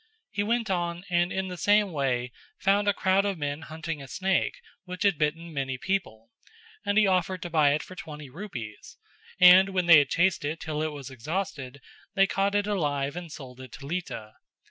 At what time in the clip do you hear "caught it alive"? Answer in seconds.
12.25-13.15